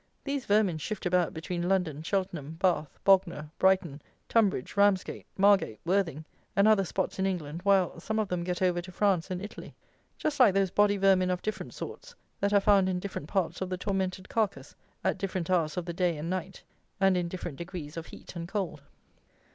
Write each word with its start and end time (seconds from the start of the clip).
These 0.23 0.45
vermin 0.47 0.79
shift 0.79 1.05
about 1.05 1.31
between 1.31 1.69
London, 1.69 2.01
Cheltenham, 2.01 2.53
Bath, 2.53 2.97
Bognor, 3.03 3.51
Brighton, 3.59 4.01
Tunbridge, 4.27 4.75
Ramsgate, 4.75 5.27
Margate, 5.37 5.79
Worthing, 5.85 6.25
and 6.55 6.67
other 6.67 6.83
spots 6.83 7.19
in 7.19 7.27
England, 7.27 7.61
while 7.61 7.99
some 7.99 8.17
of 8.17 8.27
them 8.27 8.43
get 8.43 8.63
over 8.63 8.81
to 8.81 8.91
France 8.91 9.29
and 9.29 9.39
Italy: 9.43 9.75
just 10.17 10.39
like 10.39 10.55
those 10.55 10.71
body 10.71 10.97
vermin 10.97 11.29
of 11.29 11.43
different 11.43 11.75
sorts 11.75 12.15
that 12.39 12.51
are 12.51 12.59
found 12.59 12.89
in 12.89 12.99
different 12.99 13.27
parts 13.27 13.61
of 13.61 13.69
the 13.69 13.77
tormented 13.77 14.27
carcass 14.27 14.75
at 15.03 15.19
different 15.19 15.51
hours 15.51 15.77
of 15.77 15.85
the 15.85 15.93
day 15.93 16.17
and 16.17 16.31
night, 16.31 16.63
and 16.99 17.15
in 17.15 17.27
different 17.27 17.59
degrees 17.59 17.95
of 17.95 18.07
heat 18.07 18.35
and 18.35 18.47
cold. 18.47 18.81